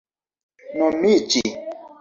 nomiĝi 0.77 1.45